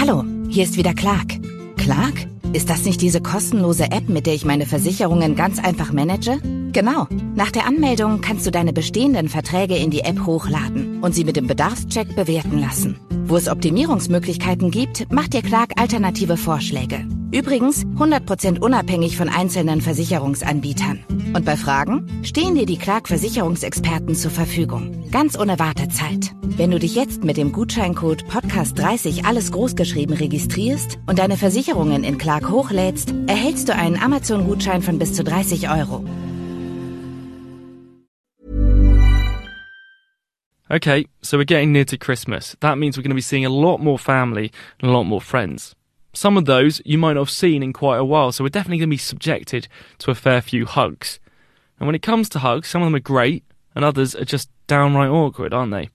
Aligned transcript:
Hallo, 0.00 0.24
hier 0.48 0.64
ist 0.64 0.78
wieder 0.78 0.94
Clark. 0.94 1.34
Clark? 1.76 2.14
Ist 2.54 2.70
das 2.70 2.84
nicht 2.84 3.02
diese 3.02 3.20
kostenlose 3.20 3.90
App, 3.90 4.08
mit 4.08 4.26
der 4.26 4.32
ich 4.32 4.46
meine 4.46 4.64
Versicherungen 4.64 5.36
ganz 5.36 5.58
einfach 5.58 5.92
manage? 5.92 6.38
Genau. 6.72 7.06
Nach 7.34 7.50
der 7.50 7.66
Anmeldung 7.66 8.22
kannst 8.22 8.46
du 8.46 8.50
deine 8.50 8.72
bestehenden 8.72 9.28
Verträge 9.28 9.76
in 9.76 9.90
die 9.90 10.00
App 10.00 10.24
hochladen 10.24 11.02
und 11.02 11.14
sie 11.14 11.24
mit 11.24 11.36
dem 11.36 11.46
Bedarfscheck 11.46 12.16
bewerten 12.16 12.58
lassen. 12.58 12.96
Wo 13.32 13.38
es 13.38 13.48
Optimierungsmöglichkeiten 13.48 14.70
gibt, 14.70 15.10
macht 15.10 15.32
dir 15.32 15.40
Clark 15.40 15.80
alternative 15.80 16.36
Vorschläge. 16.36 17.06
Übrigens 17.30 17.86
100% 17.86 18.58
unabhängig 18.58 19.16
von 19.16 19.30
einzelnen 19.30 19.80
Versicherungsanbietern. 19.80 21.02
Und 21.34 21.46
bei 21.46 21.56
Fragen 21.56 22.20
stehen 22.24 22.56
dir 22.56 22.66
die 22.66 22.76
Clark 22.76 23.08
Versicherungsexperten 23.08 24.14
zur 24.14 24.32
Verfügung. 24.32 25.08
Ganz 25.10 25.38
ohne 25.38 25.58
Wartezeit. 25.58 26.34
Wenn 26.42 26.72
du 26.72 26.78
dich 26.78 26.94
jetzt 26.94 27.24
mit 27.24 27.38
dem 27.38 27.52
Gutscheincode 27.52 28.24
Podcast30 28.24 29.24
alles 29.24 29.50
großgeschrieben 29.50 30.14
registrierst 30.14 30.98
und 31.06 31.18
deine 31.18 31.38
Versicherungen 31.38 32.04
in 32.04 32.18
Clark 32.18 32.50
hochlädst, 32.50 33.14
erhältst 33.28 33.66
du 33.66 33.74
einen 33.74 33.96
Amazon-Gutschein 33.96 34.82
von 34.82 34.98
bis 34.98 35.14
zu 35.14 35.24
30 35.24 35.70
Euro. 35.70 36.04
Okay, 40.72 41.04
so 41.20 41.36
we're 41.36 41.44
getting 41.44 41.70
near 41.70 41.84
to 41.84 41.98
Christmas. 41.98 42.56
That 42.60 42.78
means 42.78 42.96
we're 42.96 43.02
going 43.02 43.10
to 43.10 43.14
be 43.14 43.20
seeing 43.20 43.44
a 43.44 43.50
lot 43.50 43.76
more 43.76 43.98
family 43.98 44.50
and 44.80 44.90
a 44.90 44.94
lot 44.94 45.04
more 45.04 45.20
friends. 45.20 45.74
Some 46.14 46.38
of 46.38 46.46
those 46.46 46.80
you 46.86 46.96
might 46.96 47.12
not 47.12 47.20
have 47.20 47.30
seen 47.30 47.62
in 47.62 47.74
quite 47.74 47.98
a 47.98 48.04
while, 48.06 48.32
so 48.32 48.42
we're 48.42 48.48
definitely 48.48 48.78
going 48.78 48.88
to 48.88 48.94
be 48.94 48.96
subjected 48.96 49.68
to 49.98 50.10
a 50.10 50.14
fair 50.14 50.40
few 50.40 50.64
hugs. 50.64 51.20
And 51.78 51.86
when 51.86 51.94
it 51.94 52.00
comes 52.00 52.30
to 52.30 52.38
hugs, 52.38 52.68
some 52.68 52.80
of 52.80 52.86
them 52.86 52.94
are 52.94 53.00
great 53.00 53.44
and 53.74 53.84
others 53.84 54.14
are 54.14 54.24
just 54.24 54.48
downright 54.66 55.10
awkward, 55.10 55.52
aren't 55.52 55.72
they? 55.72 55.90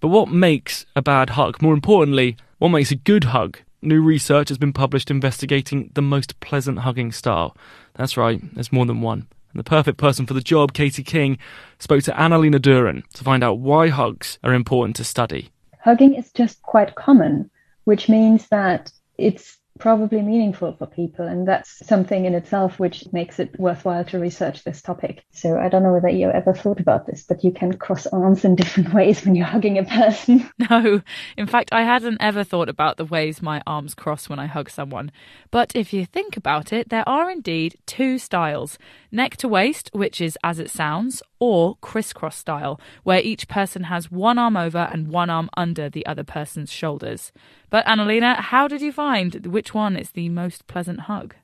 But 0.00 0.08
what 0.08 0.28
makes 0.28 0.84
a 0.96 1.02
bad 1.02 1.30
hug? 1.30 1.62
More 1.62 1.74
importantly, 1.74 2.36
what 2.58 2.70
makes 2.70 2.90
a 2.90 2.96
good 2.96 3.24
hug? 3.24 3.58
New 3.82 4.02
research 4.02 4.48
has 4.48 4.58
been 4.58 4.72
published 4.72 5.12
investigating 5.12 5.92
the 5.94 6.02
most 6.02 6.40
pleasant 6.40 6.80
hugging 6.80 7.12
style. 7.12 7.56
That's 7.94 8.16
right, 8.16 8.40
there's 8.52 8.72
more 8.72 8.86
than 8.86 9.00
one. 9.00 9.28
And 9.52 9.60
the 9.60 9.64
perfect 9.64 9.98
person 9.98 10.26
for 10.26 10.34
the 10.34 10.40
job, 10.40 10.72
Katie 10.72 11.04
King, 11.04 11.38
spoke 11.78 12.02
to 12.04 12.12
Annalena 12.12 12.58
Duren 12.58 13.02
to 13.14 13.24
find 13.24 13.44
out 13.44 13.58
why 13.58 13.88
hugs 13.88 14.38
are 14.42 14.54
important 14.54 14.96
to 14.96 15.04
study. 15.04 15.50
Hugging 15.80 16.14
is 16.14 16.32
just 16.32 16.62
quite 16.62 16.94
common, 16.94 17.50
which 17.84 18.08
means 18.08 18.48
that 18.48 18.90
it's 19.18 19.58
probably 19.78 20.22
meaningful 20.22 20.74
for 20.78 20.86
people. 20.86 21.26
And 21.26 21.46
that's 21.46 21.86
something 21.86 22.24
in 22.24 22.34
itself 22.34 22.78
which 22.78 23.04
makes 23.12 23.38
it 23.38 23.58
worthwhile 23.58 24.04
to 24.06 24.18
research 24.18 24.64
this 24.64 24.82
topic. 24.82 25.24
So 25.32 25.58
I 25.58 25.68
don't 25.68 25.82
know 25.82 25.92
whether 25.92 26.08
you 26.08 26.30
ever 26.30 26.54
thought 26.54 26.80
about 26.80 27.06
this, 27.06 27.24
but 27.28 27.42
you 27.42 27.52
can 27.52 27.76
cross 27.76 28.06
arms 28.06 28.44
in 28.44 28.54
different 28.62 28.92
ways 28.92 29.24
when 29.24 29.34
you're 29.34 29.46
hugging 29.46 29.78
a 29.78 29.84
person. 29.84 30.48
No, 30.70 31.02
in 31.36 31.46
fact, 31.46 31.72
I 31.72 31.82
hadn't 31.82 32.18
ever 32.20 32.44
thought 32.44 32.68
about 32.68 32.96
the 32.96 33.04
ways 33.04 33.42
my 33.42 33.62
arms 33.66 33.94
cross 33.94 34.28
when 34.28 34.38
I 34.38 34.46
hug 34.46 34.70
someone. 34.70 35.10
But 35.50 35.72
if 35.74 35.92
you 35.92 36.06
think 36.06 36.36
about 36.36 36.72
it, 36.72 36.88
there 36.88 37.06
are 37.08 37.30
indeed 37.30 37.76
two 37.84 38.16
styles 38.18 38.78
neck 39.10 39.36
to 39.38 39.48
waist, 39.48 39.90
which 39.92 40.20
is 40.20 40.38
as 40.44 40.58
it 40.58 40.70
sounds, 40.70 41.22
or 41.42 41.76
crisscross 41.80 42.36
style, 42.36 42.80
where 43.02 43.20
each 43.20 43.48
person 43.48 43.82
has 43.82 44.12
one 44.12 44.38
arm 44.38 44.56
over 44.56 44.88
and 44.92 45.08
one 45.08 45.28
arm 45.28 45.50
under 45.56 45.90
the 45.90 46.06
other 46.06 46.22
person's 46.22 46.70
shoulders. 46.70 47.32
But 47.68 47.84
Annalena, 47.84 48.36
how 48.36 48.68
did 48.68 48.80
you 48.80 48.92
find 48.92 49.44
which 49.46 49.74
one 49.74 49.96
is 49.96 50.12
the 50.12 50.28
most 50.28 50.68
pleasant 50.68 51.00
hug? 51.00 51.34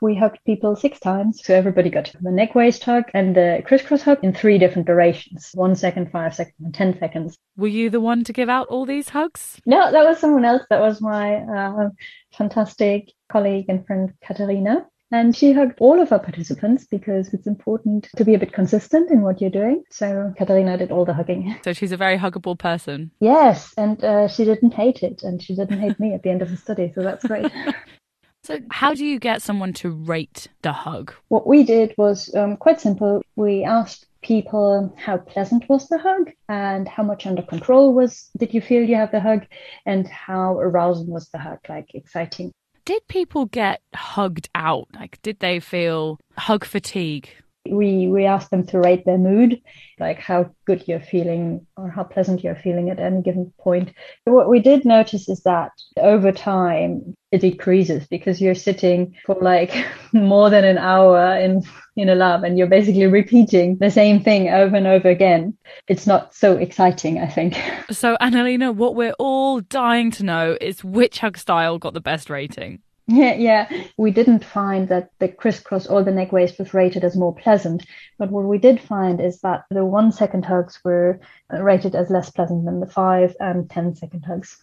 We 0.00 0.14
hugged 0.14 0.38
people 0.46 0.76
six 0.76 1.00
times, 1.00 1.42
so 1.42 1.54
everybody 1.54 1.90
got 1.90 2.14
the 2.20 2.30
neck 2.30 2.54
waist 2.54 2.84
hug 2.84 3.06
and 3.14 3.34
the 3.34 3.64
crisscross 3.66 4.02
hug 4.02 4.22
in 4.22 4.32
three 4.32 4.56
different 4.56 4.86
durations 4.86 5.50
one 5.54 5.74
second, 5.74 6.12
five 6.12 6.36
seconds, 6.36 6.54
and 6.62 6.72
10 6.72 7.00
seconds. 7.00 7.36
Were 7.56 7.66
you 7.66 7.90
the 7.90 8.00
one 8.00 8.22
to 8.22 8.32
give 8.32 8.48
out 8.48 8.68
all 8.68 8.86
these 8.86 9.08
hugs? 9.08 9.60
No, 9.66 9.90
that 9.90 10.04
was 10.04 10.20
someone 10.20 10.44
else. 10.44 10.62
That 10.70 10.80
was 10.80 11.00
my 11.00 11.38
uh, 11.38 11.88
fantastic 12.32 13.10
colleague 13.28 13.66
and 13.68 13.84
friend, 13.84 14.14
Katarina. 14.24 14.86
And 15.10 15.34
she 15.34 15.52
hugged 15.52 15.78
all 15.80 16.00
of 16.00 16.12
our 16.12 16.18
participants 16.18 16.86
because 16.86 17.32
it's 17.32 17.46
important 17.46 18.08
to 18.16 18.24
be 18.24 18.34
a 18.34 18.38
bit 18.38 18.52
consistent 18.52 19.10
in 19.10 19.22
what 19.22 19.40
you're 19.40 19.50
doing. 19.50 19.82
So 19.90 20.34
Katarina 20.36 20.76
did 20.76 20.90
all 20.90 21.04
the 21.04 21.14
hugging. 21.14 21.56
So 21.64 21.72
she's 21.72 21.92
a 21.92 21.96
very 21.96 22.18
huggable 22.18 22.58
person. 22.58 23.10
Yes, 23.20 23.72
and 23.76 24.02
uh, 24.04 24.28
she 24.28 24.44
didn't 24.44 24.74
hate 24.74 25.02
it, 25.02 25.22
and 25.22 25.42
she 25.42 25.54
didn't 25.54 25.80
hate 25.80 25.98
me 25.98 26.14
at 26.14 26.22
the 26.22 26.30
end 26.30 26.42
of 26.42 26.50
the 26.50 26.56
study. 26.56 26.92
So 26.94 27.02
that's 27.02 27.24
great. 27.26 27.50
So, 28.44 28.60
how 28.70 28.94
do 28.94 29.04
you 29.04 29.18
get 29.18 29.42
someone 29.42 29.74
to 29.74 29.90
rate 29.90 30.46
the 30.62 30.72
hug? 30.72 31.12
What 31.28 31.46
we 31.46 31.64
did 31.64 31.92
was 31.98 32.34
um, 32.34 32.56
quite 32.56 32.80
simple. 32.80 33.20
We 33.36 33.64
asked 33.64 34.06
people 34.22 34.94
how 34.96 35.18
pleasant 35.18 35.68
was 35.68 35.88
the 35.88 35.98
hug 35.98 36.30
and 36.48 36.88
how 36.88 37.02
much 37.02 37.26
under 37.26 37.42
control 37.42 37.92
was 37.92 38.30
did 38.36 38.52
you 38.54 38.60
feel 38.60 38.82
you 38.82 38.96
have 38.96 39.12
the 39.12 39.20
hug 39.20 39.46
and 39.86 40.08
how 40.08 40.58
arousing 40.58 41.06
was 41.08 41.28
the 41.28 41.38
hug 41.38 41.58
like 41.68 41.94
exciting 41.94 42.50
did 42.88 43.06
people 43.06 43.44
get 43.44 43.82
hugged 43.94 44.48
out? 44.54 44.88
Like, 44.94 45.20
did 45.20 45.40
they 45.40 45.60
feel 45.60 46.18
hug 46.38 46.64
fatigue? 46.64 47.28
We 47.70 48.08
we 48.08 48.24
asked 48.24 48.50
them 48.50 48.66
to 48.68 48.80
rate 48.80 49.04
their 49.04 49.18
mood, 49.18 49.60
like 49.98 50.18
how 50.18 50.54
good 50.64 50.86
you're 50.86 51.00
feeling 51.00 51.66
or 51.76 51.88
how 51.90 52.04
pleasant 52.04 52.42
you're 52.42 52.56
feeling 52.56 52.90
at 52.90 53.00
any 53.00 53.22
given 53.22 53.52
point. 53.58 53.92
What 54.24 54.48
we 54.48 54.60
did 54.60 54.84
notice 54.84 55.28
is 55.28 55.42
that 55.42 55.72
over 55.96 56.32
time 56.32 57.16
it 57.30 57.40
decreases 57.40 58.06
because 58.06 58.40
you're 58.40 58.54
sitting 58.54 59.14
for 59.26 59.36
like 59.40 59.84
more 60.12 60.50
than 60.50 60.64
an 60.64 60.78
hour 60.78 61.38
in 61.38 61.62
in 61.96 62.08
a 62.08 62.14
lab 62.14 62.44
and 62.44 62.56
you're 62.56 62.66
basically 62.66 63.06
repeating 63.06 63.76
the 63.78 63.90
same 63.90 64.22
thing 64.22 64.48
over 64.48 64.76
and 64.76 64.86
over 64.86 65.08
again. 65.08 65.56
It's 65.88 66.06
not 66.06 66.34
so 66.34 66.56
exciting, 66.56 67.18
I 67.18 67.26
think. 67.26 67.60
So 67.90 68.16
Annalena, 68.20 68.74
what 68.74 68.94
we're 68.94 69.16
all 69.18 69.60
dying 69.60 70.10
to 70.12 70.22
know 70.22 70.56
is 70.60 70.84
which 70.84 71.18
hug 71.18 71.36
style 71.36 71.78
got 71.78 71.94
the 71.94 72.00
best 72.00 72.30
rating. 72.30 72.80
Yeah, 73.10 73.34
yeah. 73.34 73.84
We 73.96 74.10
didn't 74.10 74.44
find 74.44 74.86
that 74.88 75.10
the 75.18 75.28
crisscross 75.28 75.86
or 75.86 76.04
the 76.04 76.12
neck 76.12 76.30
waist 76.30 76.58
was 76.58 76.74
rated 76.74 77.04
as 77.04 77.16
more 77.16 77.34
pleasant, 77.34 77.86
but 78.18 78.30
what 78.30 78.44
we 78.44 78.58
did 78.58 78.78
find 78.78 79.18
is 79.18 79.40
that 79.40 79.64
the 79.70 79.84
one 79.84 80.12
second 80.12 80.44
hugs 80.44 80.78
were 80.84 81.18
uh, 81.52 81.62
rated 81.62 81.94
as 81.94 82.10
less 82.10 82.28
pleasant 82.28 82.66
than 82.66 82.80
the 82.80 82.86
five 82.86 83.34
and 83.40 83.70
ten 83.70 83.94
second 83.94 84.26
hugs. 84.26 84.62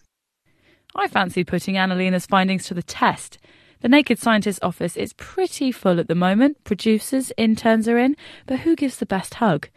I 0.94 1.08
fancy 1.08 1.42
putting 1.42 1.74
Annalena's 1.74 2.26
findings 2.26 2.66
to 2.66 2.74
the 2.74 2.84
test. 2.84 3.38
The 3.80 3.88
Naked 3.88 4.20
Scientist 4.20 4.60
office 4.62 4.96
is 4.96 5.12
pretty 5.12 5.72
full 5.72 5.98
at 5.98 6.06
the 6.06 6.14
moment. 6.14 6.62
Producers, 6.62 7.32
interns 7.36 7.88
are 7.88 7.98
in, 7.98 8.16
but 8.46 8.60
who 8.60 8.76
gives 8.76 8.98
the 8.98 9.06
best 9.06 9.34
hug? 9.34 9.68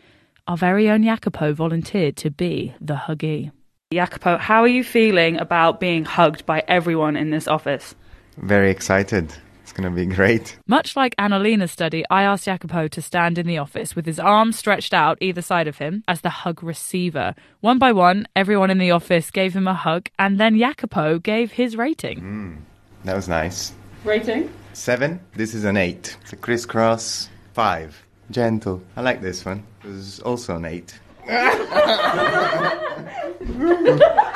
Our 0.48 0.56
very 0.56 0.88
own 0.88 1.04
Jacopo 1.04 1.54
volunteered 1.54 2.16
to 2.18 2.30
be 2.30 2.76
the 2.80 2.96
huggy. 2.96 3.52
Jacopo, 3.92 4.38
how 4.38 4.62
are 4.62 4.68
you 4.68 4.84
feeling 4.84 5.38
about 5.38 5.80
being 5.80 6.06
hugged 6.06 6.46
by 6.46 6.64
everyone 6.68 7.18
in 7.18 7.32
this 7.32 7.48
office? 7.48 7.96
Very 8.42 8.72
excited. 8.72 9.34
It's 9.64 9.72
going 9.72 9.84
to 9.84 9.92
be 9.96 10.08
great. 10.08 10.58
Much 10.66 10.96
like 10.96 11.16
Annalena's 11.18 11.72
study, 11.72 12.04
I 12.10 12.24
asked 12.24 12.46
Jacopo 12.46 12.88
to 12.88 13.02
stand 13.04 13.38
in 13.38 13.46
the 13.46 13.60
office 13.60 13.96
with 13.96 14.08
his 14.08 14.20
arms 14.20 14.58
stretched 14.58 14.96
out 14.96 15.20
either 15.22 15.44
side 15.44 15.68
of 15.68 15.78
him 15.78 16.04
as 16.08 16.22
the 16.22 16.30
hug 16.30 16.64
receiver. 16.64 17.36
One 17.62 17.78
by 17.78 17.92
one, 17.92 18.28
everyone 18.36 18.72
in 18.72 18.80
the 18.80 18.90
office 18.92 19.30
gave 19.30 19.54
him 19.54 19.68
a 19.68 19.76
hug, 19.76 20.10
and 20.18 20.40
then 20.40 20.58
Jacopo 20.58 21.20
gave 21.20 21.52
his 21.52 21.76
rating. 21.76 22.20
Mm, 22.20 22.58
that 23.04 23.16
was 23.16 23.28
nice. 23.28 23.74
Rating? 24.04 24.50
Seven. 24.74 25.20
This 25.36 25.54
is 25.54 25.66
an 25.66 25.78
eight. 25.78 26.18
It's 26.22 26.34
a 26.34 26.38
crisscross. 26.38 27.30
Five. 27.54 28.04
Gentle. 28.32 28.82
I 28.96 29.02
like 29.02 29.22
this 29.22 29.46
one. 29.46 29.64
It 29.84 29.90
was 29.90 30.20
also 30.22 30.56
an 30.56 30.66
eight. 30.66 30.98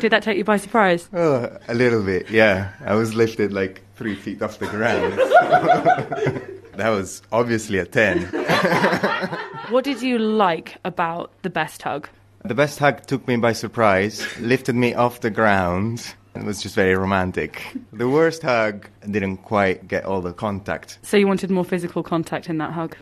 Did 0.00 0.10
that 0.12 0.22
take 0.22 0.36
you 0.36 0.44
by 0.44 0.56
surprise? 0.56 1.08
Oh, 1.16 1.56
a 1.68 1.74
little 1.74 2.02
bit, 2.02 2.30
yeah. 2.30 2.72
I 2.84 2.94
was 2.94 3.14
lifted 3.14 3.52
like 3.52 3.82
three 3.94 4.14
feet 4.14 4.42
off 4.42 4.58
the 4.58 4.66
ground. 4.66 5.14
that 6.76 6.90
was 6.90 7.22
obviously 7.32 7.78
a 7.78 7.86
10. 7.86 8.22
what 9.70 9.84
did 9.84 10.02
you 10.02 10.18
like 10.18 10.76
about 10.84 11.30
the 11.42 11.50
best 11.50 11.82
hug? 11.82 12.08
The 12.44 12.54
best 12.54 12.78
hug 12.78 13.06
took 13.06 13.26
me 13.26 13.36
by 13.36 13.52
surprise, 13.54 14.26
lifted 14.38 14.74
me 14.76 14.94
off 14.94 15.20
the 15.20 15.30
ground. 15.30 16.14
It 16.34 16.44
was 16.44 16.62
just 16.62 16.74
very 16.74 16.94
romantic. 16.94 17.62
The 17.92 18.08
worst 18.08 18.42
hug 18.42 18.88
didn't 19.10 19.38
quite 19.38 19.88
get 19.88 20.04
all 20.04 20.20
the 20.20 20.34
contact. 20.34 20.98
So 21.02 21.16
you 21.16 21.26
wanted 21.26 21.50
more 21.50 21.64
physical 21.64 22.02
contact 22.02 22.50
in 22.50 22.58
that 22.58 22.72
hug? 22.72 22.96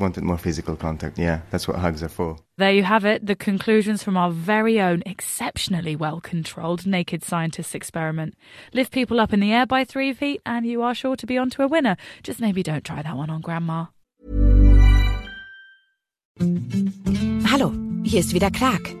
Wanted 0.00 0.24
more 0.24 0.38
physical 0.38 0.76
contact. 0.76 1.18
Yeah, 1.18 1.40
that's 1.50 1.68
what 1.68 1.78
hugs 1.78 2.02
are 2.02 2.08
for. 2.08 2.36
There 2.58 2.72
you 2.72 2.82
have 2.82 3.04
it, 3.04 3.26
the 3.26 3.36
conclusions 3.36 4.02
from 4.02 4.16
our 4.16 4.30
very 4.30 4.80
own 4.80 5.02
exceptionally 5.06 5.96
well 5.96 6.20
controlled 6.20 6.86
naked 6.86 7.22
scientists 7.22 7.74
experiment. 7.74 8.34
Lift 8.72 8.92
people 8.92 9.20
up 9.20 9.32
in 9.32 9.40
the 9.40 9.52
air 9.52 9.66
by 9.66 9.84
three 9.84 10.12
feet, 10.12 10.40
and 10.44 10.66
you 10.66 10.82
are 10.82 10.94
sure 10.94 11.16
to 11.16 11.26
be 11.26 11.38
onto 11.38 11.62
a 11.62 11.68
winner. 11.68 11.96
Just 12.22 12.40
maybe 12.40 12.62
don't 12.62 12.84
try 12.84 13.02
that 13.02 13.16
one 13.16 13.30
on 13.30 13.40
Grandma. 13.40 13.86
Hallo, 17.50 17.72
hier 18.02 18.20
ist 18.20 18.32
wieder 18.32 18.50
Clark. 18.50 18.94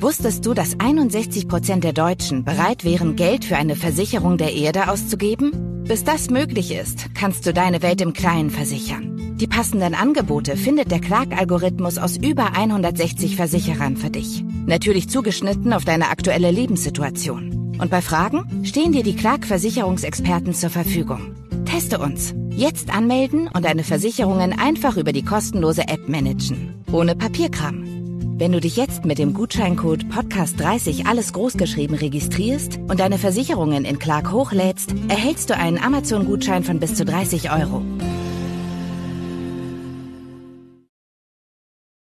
Wusstest 0.00 0.44
du, 0.44 0.52
dass 0.52 0.76
61% 0.76 1.80
der 1.80 1.92
Deutschen 1.92 2.44
bereit 2.44 2.84
wären, 2.84 3.16
Geld 3.16 3.44
für 3.44 3.56
eine 3.56 3.76
Versicherung 3.76 4.36
der 4.36 4.52
Erde 4.54 4.88
auszugeben? 4.88 5.84
Bis 5.84 6.04
das 6.04 6.30
möglich 6.30 6.70
ist, 6.70 7.14
kannst 7.14 7.46
du 7.46 7.52
deine 7.54 7.82
Welt 7.82 8.00
im 8.00 8.12
Kleinen 8.12 8.50
versichern. 8.50 9.15
Die 9.36 9.46
passenden 9.46 9.94
Angebote 9.94 10.56
findet 10.56 10.90
der 10.90 10.98
Clark-Algorithmus 10.98 11.98
aus 11.98 12.16
über 12.16 12.56
160 12.56 13.36
Versicherern 13.36 13.98
für 13.98 14.08
dich. 14.08 14.42
Natürlich 14.64 15.10
zugeschnitten 15.10 15.74
auf 15.74 15.84
deine 15.84 16.08
aktuelle 16.08 16.50
Lebenssituation. 16.50 17.76
Und 17.78 17.90
bei 17.90 18.00
Fragen 18.00 18.64
stehen 18.64 18.92
dir 18.92 19.02
die 19.02 19.14
Clark-Versicherungsexperten 19.14 20.54
zur 20.54 20.70
Verfügung. 20.70 21.34
Teste 21.66 21.98
uns. 21.98 22.34
Jetzt 22.48 22.88
anmelden 22.94 23.50
und 23.52 23.66
deine 23.66 23.84
Versicherungen 23.84 24.58
einfach 24.58 24.96
über 24.96 25.12
die 25.12 25.24
kostenlose 25.24 25.86
App 25.86 26.08
managen. 26.08 26.82
Ohne 26.90 27.14
Papierkram. 27.14 27.84
Wenn 28.38 28.52
du 28.52 28.60
dich 28.60 28.76
jetzt 28.76 29.04
mit 29.04 29.18
dem 29.18 29.34
Gutscheincode 29.34 30.04
Podcast30 30.04 31.06
alles 31.06 31.34
großgeschrieben 31.34 31.96
registrierst 31.96 32.78
und 32.88 33.00
deine 33.00 33.18
Versicherungen 33.18 33.84
in 33.84 33.98
Clark 33.98 34.30
hochlädst, 34.30 34.94
erhältst 35.08 35.50
du 35.50 35.56
einen 35.56 35.78
Amazon-Gutschein 35.78 36.64
von 36.64 36.78
bis 36.78 36.94
zu 36.94 37.04
30 37.04 37.50
Euro. 37.50 37.82